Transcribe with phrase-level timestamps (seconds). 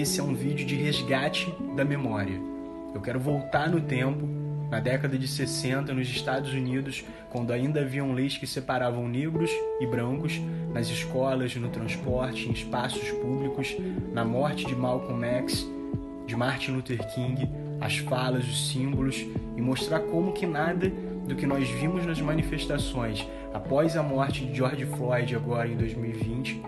[0.00, 2.40] esse é um vídeo de resgate da memória.
[2.92, 4.26] Eu quero voltar no tempo,
[4.68, 9.50] na década de 60, nos Estados Unidos, quando ainda haviam leis que separavam negros
[9.80, 10.40] e brancos
[10.72, 13.76] nas escolas, no transporte, em espaços públicos,
[14.12, 15.64] na morte de Malcolm X,
[16.26, 17.48] de Martin Luther King,
[17.80, 19.24] as falas, os símbolos
[19.56, 20.90] e mostrar como que nada
[21.28, 26.60] do que nós vimos nas manifestações após a morte de George Floyd agora em 2020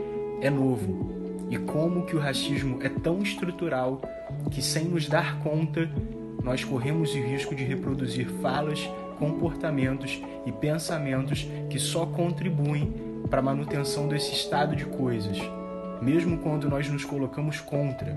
[0.43, 1.16] é novo
[1.49, 4.01] e como que o racismo é tão estrutural
[4.51, 5.89] que sem nos dar conta
[6.43, 8.89] nós corremos o risco de reproduzir falas,
[9.19, 12.95] comportamentos e pensamentos que só contribuem
[13.29, 15.39] para a manutenção desse estado de coisas,
[16.01, 18.17] mesmo quando nós nos colocamos contra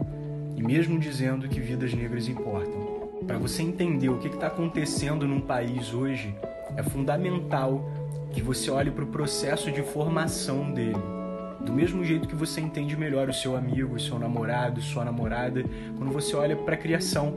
[0.55, 3.09] e mesmo dizendo que vidas negras importam.
[3.25, 6.35] Para você entender o que está acontecendo num país hoje,
[6.75, 7.89] é fundamental
[8.31, 11.18] que você olhe para o processo de formação dele.
[11.61, 15.63] Do mesmo jeito que você entende melhor o seu amigo, o seu namorado, sua namorada,
[15.97, 17.35] quando você olha para a criação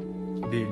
[0.51, 0.71] dele.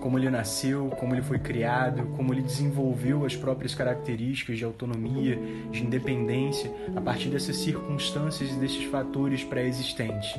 [0.00, 5.38] Como ele nasceu, como ele foi criado, como ele desenvolveu as próprias características de autonomia,
[5.70, 10.34] de independência, a partir dessas circunstâncias e desses fatores pré-existentes.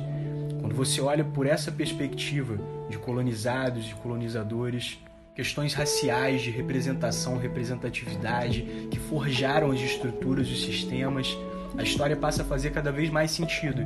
[0.60, 4.98] Quando você olha por essa perspectiva de colonizados e colonizadores,
[5.34, 11.38] questões raciais de representação, representatividade, que forjaram as estruturas, os sistemas,
[11.76, 13.84] a história passa a fazer cada vez mais sentido.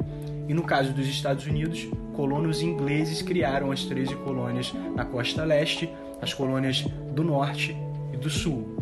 [0.48, 5.90] E no caso dos Estados Unidos, colonos ingleses criaram as 13 colônias na costa leste,
[6.20, 6.82] as colônias
[7.14, 7.76] do norte
[8.12, 8.76] e do sul,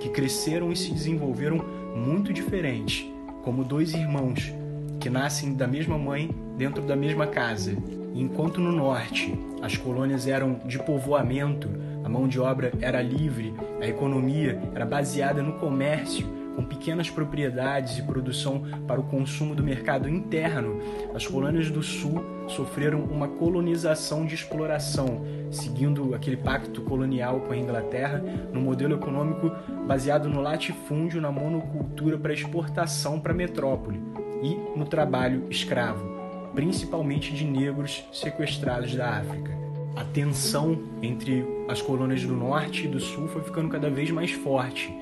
[0.00, 1.58] que cresceram e se desenvolveram
[1.94, 3.06] muito diferentes,
[3.42, 4.52] como dois irmãos
[5.00, 7.76] que nascem da mesma mãe dentro da mesma casa.
[8.14, 9.32] Enquanto no norte
[9.62, 11.68] as colônias eram de povoamento,
[12.04, 16.26] a mão de obra era livre, a economia era baseada no comércio,
[16.58, 20.80] com pequenas propriedades e produção para o consumo do mercado interno,
[21.14, 27.56] as colônias do sul sofreram uma colonização de exploração, seguindo aquele pacto colonial com a
[27.56, 28.20] Inglaterra,
[28.52, 29.52] no modelo econômico
[29.86, 34.02] baseado no latifúndio, na monocultura para exportação para a metrópole
[34.42, 36.04] e no trabalho escravo,
[36.56, 39.56] principalmente de negros sequestrados da África
[39.94, 44.30] a tensão entre as colônias do norte e do sul foi ficando cada vez mais
[44.30, 44.96] forte.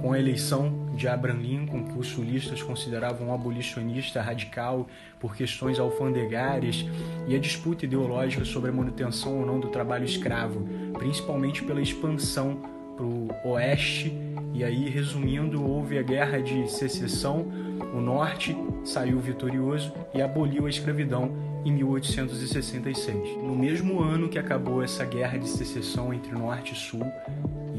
[0.00, 4.86] Com a eleição de Abraham Lincoln, que os sulistas consideravam um abolicionista radical
[5.18, 6.86] por questões alfandegárias,
[7.28, 10.66] e a disputa ideológica sobre a manutenção ou não do trabalho escravo,
[10.98, 12.60] principalmente pela expansão
[12.96, 14.12] para o oeste.
[14.52, 17.46] E aí, resumindo, houve a guerra de secessão,
[17.94, 21.30] o norte saiu vitorioso e aboliu a escravidão
[21.64, 23.36] em 1866.
[23.38, 27.04] No mesmo ano que acabou essa guerra de secessão entre Norte e Sul,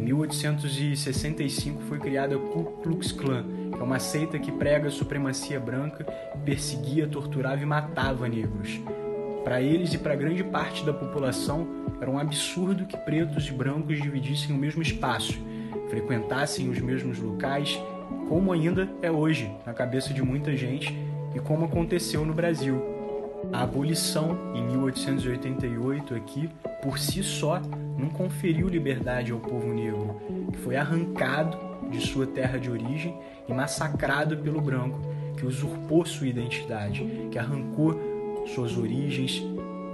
[0.02, 4.92] em 1865 foi criada a Ku Klux Klan, que é uma seita que prega a
[4.92, 6.04] supremacia branca,
[6.44, 8.82] perseguia, torturava e matava negros.
[9.44, 11.68] Para eles e para grande parte da população,
[12.02, 15.40] era um absurdo que pretos e brancos dividissem o mesmo espaço,
[15.90, 17.80] frequentassem os mesmos locais,
[18.28, 20.98] como ainda é hoje na cabeça de muita gente
[21.36, 22.82] e como aconteceu no Brasil.
[23.54, 26.50] A abolição em 1888 aqui,
[26.82, 27.62] por si só,
[27.98, 30.20] não conferiu liberdade ao povo negro,
[30.52, 31.58] que foi arrancado
[31.90, 33.16] de sua terra de origem
[33.48, 35.00] e massacrado pelo branco,
[35.38, 39.44] que usurpou sua identidade, que arrancou suas origens.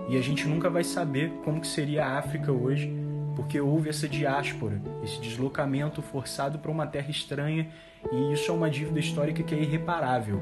[0.10, 2.94] E a gente nunca vai saber como que seria a África hoje,
[3.36, 7.70] porque houve essa diáspora, esse deslocamento forçado para uma terra estranha,
[8.12, 10.42] e isso é uma dívida histórica que é irreparável.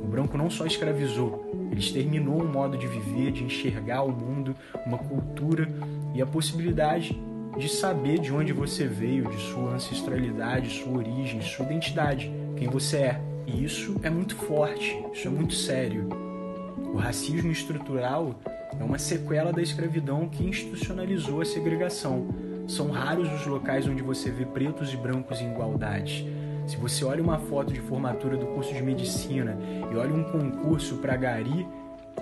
[0.00, 4.54] O branco não só escravizou, ele exterminou um modo de viver, de enxergar o mundo,
[4.86, 5.68] uma cultura
[6.14, 7.18] e a possibilidade
[7.56, 12.96] de saber de onde você veio, de sua ancestralidade, sua origem, sua identidade, quem você
[12.98, 13.20] é.
[13.46, 16.08] E isso é muito forte, isso é muito sério.
[16.92, 18.34] O racismo estrutural
[18.78, 22.28] é uma sequela da escravidão que institucionalizou a segregação.
[22.66, 26.26] São raros os locais onde você vê pretos e brancos em igualdade.
[26.66, 29.58] Se você olha uma foto de formatura do curso de medicina
[29.90, 31.66] e olha um concurso para Gari,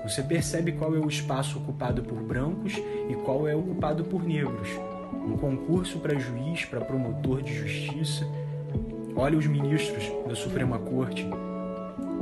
[0.02, 4.68] você percebe qual é o espaço ocupado por brancos e qual é ocupado por negros.
[5.12, 8.26] Um concurso para juiz, para promotor de justiça.
[9.14, 11.28] Olha os ministros da Suprema Corte,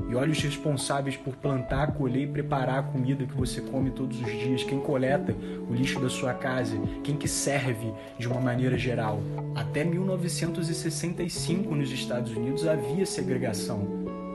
[0.09, 4.19] e olha os responsáveis por plantar, colher e preparar a comida que você come todos
[4.19, 5.37] os dias, quem coleta
[5.69, 9.21] o lixo da sua casa, quem que serve de uma maneira geral.
[9.55, 13.87] Até 1965 nos Estados Unidos havia segregação.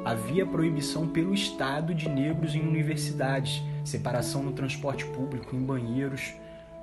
[0.06, 6.34] Havia proibição pelo Estado de negros em universidades, separação no transporte público, em banheiros.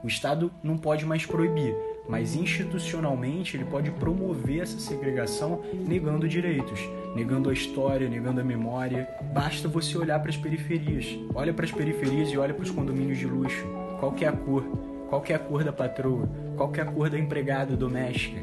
[0.02, 1.76] O Estado não pode mais proibir,
[2.08, 6.80] mas institucionalmente ele pode promover essa segregação negando direitos,
[7.14, 9.08] negando a história, negando a memória.
[9.32, 11.18] Basta você olhar para as periferias.
[11.34, 13.64] Olha para as periferias e olha para os condomínios de luxo.
[13.98, 14.64] Qual é a cor?
[15.08, 16.28] Qual é a cor da patroa?
[16.56, 18.40] Qual é a cor da empregada doméstica?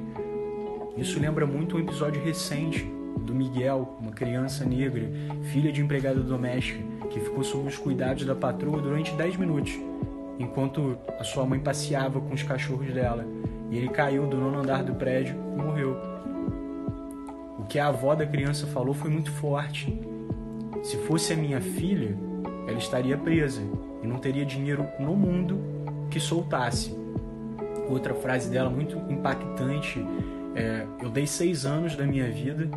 [0.97, 2.83] Isso lembra muito um episódio recente
[3.21, 5.09] do Miguel, uma criança negra,
[5.51, 9.77] filha de empregada doméstica, que ficou sob os cuidados da patroa durante 10 minutos,
[10.39, 13.25] enquanto a sua mãe passeava com os cachorros dela.
[13.69, 15.97] E ele caiu do nono andar do prédio e morreu.
[17.59, 19.99] O que a avó da criança falou foi muito forte.
[20.83, 22.15] Se fosse a minha filha,
[22.67, 23.61] ela estaria presa
[24.01, 25.59] e não teria dinheiro no mundo
[26.09, 26.95] que soltasse.
[27.89, 30.05] Outra frase dela muito impactante
[30.55, 32.69] é: Eu dei seis anos da minha vida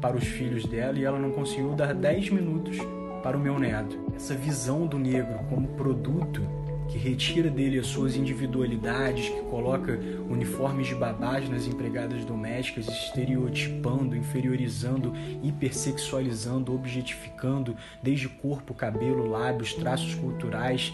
[0.00, 2.78] para os filhos dela e ela não conseguiu dar dez minutos
[3.22, 3.98] para o meu neto.
[4.14, 6.42] Essa visão do negro como produto
[6.90, 9.98] que retira dele as suas individualidades, que coloca
[10.28, 20.14] uniformes de babás nas empregadas domésticas, estereotipando, inferiorizando, hipersexualizando, objetificando, desde corpo, cabelo, lábios, traços
[20.16, 20.92] culturais,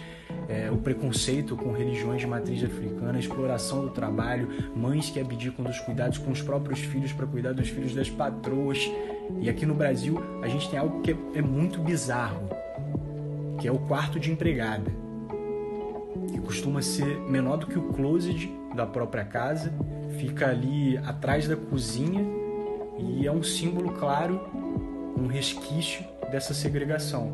[0.49, 5.65] é, o preconceito com religiões de matriz africana, a exploração do trabalho, mães que abdicam
[5.65, 8.79] dos cuidados com os próprios filhos para cuidar dos filhos das patroas.
[9.41, 12.51] E aqui no Brasil a gente tem algo que é, é muito bizarro,
[13.59, 15.06] que é o quarto de empregada
[16.37, 19.73] que costuma ser menor do que o closet da própria casa,
[20.19, 22.23] fica ali atrás da cozinha
[22.99, 24.41] e é um símbolo claro,
[25.17, 27.33] um resquício dessa segregação.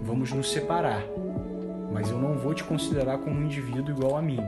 [0.00, 1.02] Vamos nos separar,
[1.92, 4.40] mas eu não vou te considerar como um indivíduo igual a mim.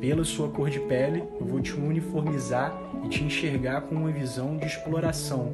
[0.00, 2.74] Pela sua cor de pele, eu vou te uniformizar
[3.04, 5.52] e te enxergar com uma visão de exploração,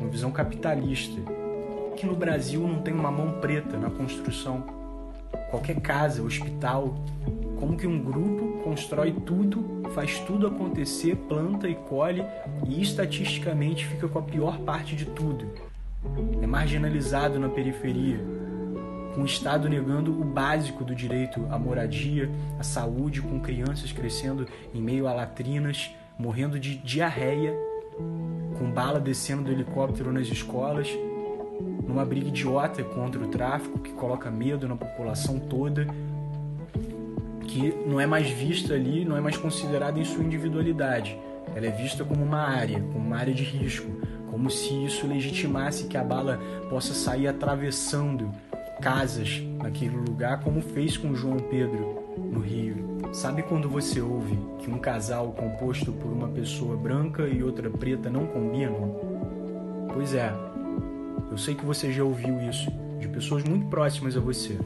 [0.00, 1.20] uma visão capitalista,
[1.96, 4.79] que no Brasil não tem uma mão preta na construção.
[5.50, 6.94] Qualquer casa, hospital,
[7.58, 12.24] como que um grupo constrói tudo, faz tudo acontecer, planta e colhe
[12.66, 15.46] e estatisticamente fica com a pior parte de tudo.
[16.40, 18.18] É marginalizado na periferia,
[19.14, 24.46] com o Estado negando o básico do direito à moradia, à saúde, com crianças crescendo
[24.72, 27.54] em meio a latrinas, morrendo de diarreia,
[28.56, 30.88] com bala descendo do helicóptero nas escolas
[31.86, 35.86] numa briga idiota contra o tráfico que coloca medo na população toda,
[37.46, 41.18] que não é mais vista ali, não é mais considerada em sua individualidade.
[41.54, 43.90] Ela é vista como uma área, como uma área de risco,
[44.30, 46.38] como se isso legitimasse que a bala
[46.68, 48.30] possa sair atravessando
[48.80, 52.98] casas naquele lugar, como fez com João Pedro no Rio.
[53.12, 58.08] Sabe quando você ouve que um casal composto por uma pessoa branca e outra preta
[58.08, 58.96] não combinam?
[59.92, 60.32] Pois é,
[61.30, 64.58] eu sei que você já ouviu isso de pessoas muito próximas a você.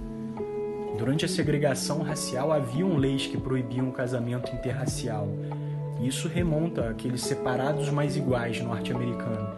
[0.98, 5.28] Durante a segregação racial haviam leis que proibiam o casamento interracial.
[6.00, 9.48] Isso remonta àqueles separados mais iguais norte-americano,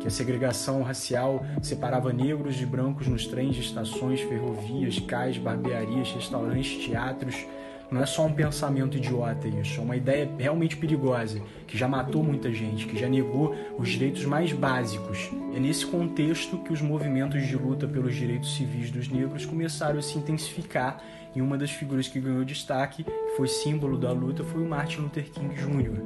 [0.00, 6.84] que a segregação racial separava negros de brancos nos trens estações, ferrovias, cais, barbearias, restaurantes,
[6.84, 7.46] teatros,
[7.90, 12.22] não é só um pensamento idiota isso, é uma ideia realmente perigosa, que já matou
[12.22, 15.30] muita gente, que já negou os direitos mais básicos.
[15.54, 20.02] É nesse contexto que os movimentos de luta pelos direitos civis dos negros começaram a
[20.02, 21.02] se intensificar
[21.34, 25.02] e uma das figuras que ganhou destaque, que foi símbolo da luta, foi o Martin
[25.02, 26.00] Luther King Jr.,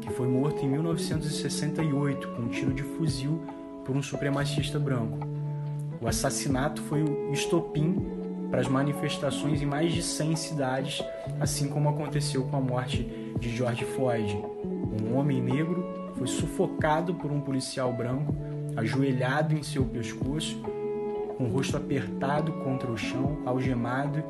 [0.00, 3.42] que foi morto em 1968 com um tiro de fuzil
[3.84, 5.18] por um supremacista branco.
[6.00, 8.19] O assassinato foi o estopim
[8.50, 11.04] para as manifestações em mais de 100 cidades,
[11.38, 13.04] assim como aconteceu com a morte
[13.38, 14.36] de George Floyd.
[15.00, 18.34] Um homem negro foi sufocado por um policial branco,
[18.76, 20.60] ajoelhado em seu pescoço,
[21.38, 24.22] com o rosto apertado contra o chão, algemado,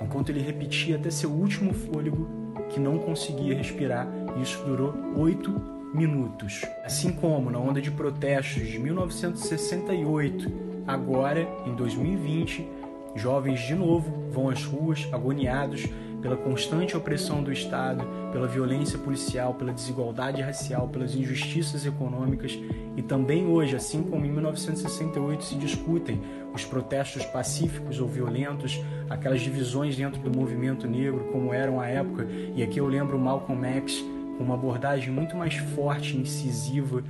[0.00, 2.28] enquanto ele repetia até seu último fôlego
[2.68, 4.06] que não conseguia respirar.
[4.36, 5.50] E isso durou oito
[5.94, 6.62] minutos.
[6.84, 10.52] Assim como na onda de protestos de 1968,
[10.86, 12.68] agora em 2020,
[13.16, 15.86] Jovens de novo vão às ruas agoniados
[16.20, 22.58] pela constante opressão do Estado, pela violência policial, pela desigualdade racial, pelas injustiças econômicas.
[22.96, 26.20] E também hoje, assim como em 1968 se discutem
[26.52, 32.26] os protestos pacíficos ou violentos, aquelas divisões dentro do movimento negro como eram à época,
[32.54, 34.04] e aqui eu lembro Malcolm X
[34.36, 37.02] com uma abordagem muito mais forte e incisiva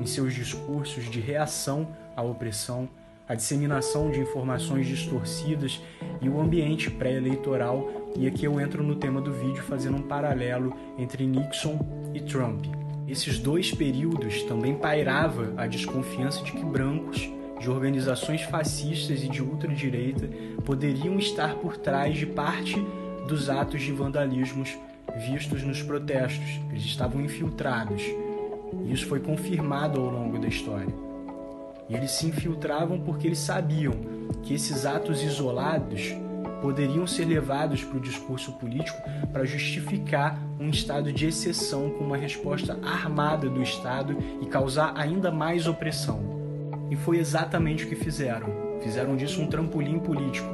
[0.00, 2.88] em seus discursos de reação à opressão
[3.28, 5.80] a disseminação de informações distorcidas
[6.20, 8.12] e o ambiente pré-eleitoral.
[8.16, 11.78] E aqui eu entro no tema do vídeo fazendo um paralelo entre Nixon
[12.12, 12.66] e Trump.
[13.08, 19.42] Esses dois períodos também pairava a desconfiança de que brancos de organizações fascistas e de
[19.42, 20.28] ultradireita
[20.64, 22.76] poderiam estar por trás de parte
[23.26, 24.76] dos atos de vandalismos
[25.16, 26.60] vistos nos protestos.
[26.70, 28.02] Eles estavam infiltrados.
[28.86, 31.13] Isso foi confirmado ao longo da história.
[31.88, 33.94] E eles se infiltravam porque eles sabiam
[34.42, 36.14] que esses atos isolados
[36.64, 38.98] poderiam ser levados para o discurso político
[39.30, 45.30] para justificar um estado de exceção com uma resposta armada do Estado e causar ainda
[45.30, 46.22] mais opressão.
[46.90, 48.48] E foi exatamente o que fizeram.
[48.80, 50.48] Fizeram disso um trampolim político.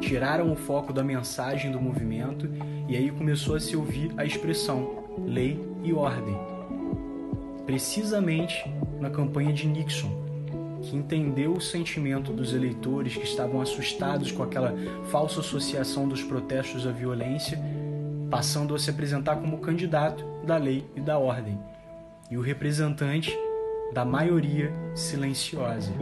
[0.00, 2.48] Tiraram o foco da mensagem do movimento
[2.86, 6.38] e aí começou a se ouvir a expressão lei e ordem.
[7.64, 10.25] Precisamente na campanha de Nixon,
[10.82, 14.74] que entendeu o sentimento dos eleitores que estavam assustados com aquela
[15.10, 17.58] falsa associação dos protestos à violência,
[18.30, 21.58] passando a se apresentar como candidato da lei e da ordem,
[22.30, 23.36] e o representante
[23.92, 25.92] da maioria silenciosa,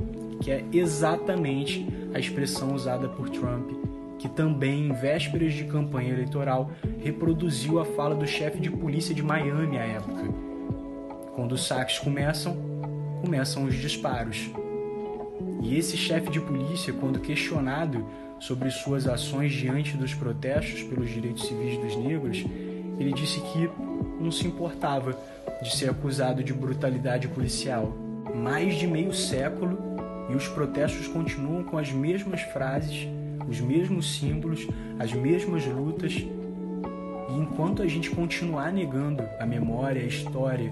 [0.41, 3.71] que é exatamente a expressão usada por Trump,
[4.19, 6.71] que também, em vésperas de campanha eleitoral,
[7.03, 10.23] reproduziu a fala do chefe de polícia de Miami à época.
[11.35, 12.57] Quando os saques começam,
[13.21, 14.51] começam os disparos.
[15.65, 18.05] E esse chefe de polícia, quando questionado
[18.39, 22.45] sobre suas ações diante dos protestos pelos direitos civis dos negros,
[22.99, 23.71] ele disse que
[24.21, 25.19] não se importava
[25.63, 27.97] de ser acusado de brutalidade policial.
[28.35, 29.79] Mais de meio século
[30.29, 33.09] e os protestos continuam com as mesmas frases,
[33.49, 34.67] os mesmos símbolos,
[34.99, 36.13] as mesmas lutas.
[36.13, 40.71] E enquanto a gente continuar negando a memória, a história,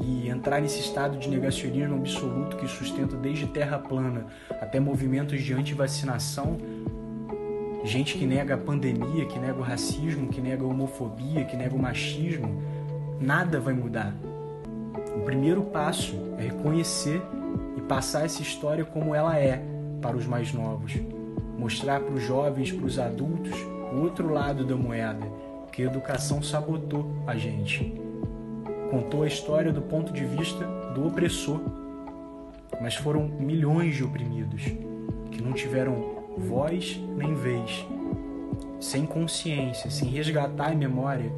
[0.00, 4.26] e entrar nesse estado de negacionismo absoluto que sustenta desde terra plana
[4.60, 6.56] até movimentos de antivacinação,
[7.84, 11.74] gente que nega a pandemia, que nega o racismo, que nega a homofobia, que nega
[11.74, 12.62] o machismo,
[13.20, 14.14] nada vai mudar.
[15.14, 17.20] O primeiro passo é reconhecer
[17.76, 19.62] e passar essa história como ela é
[20.00, 20.98] para os mais novos,
[21.58, 23.54] mostrar para os jovens, para os adultos,
[23.92, 25.26] o outro lado da moeda,
[25.70, 27.99] que a educação sabotou a gente
[28.90, 31.60] contou a história do ponto de vista do opressor,
[32.80, 34.64] mas foram milhões de oprimidos
[35.30, 37.86] que não tiveram voz nem vez.
[38.80, 41.30] Sem consciência, sem resgatar a memória,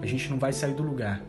[0.00, 1.20] a gente não vai sair do lugar.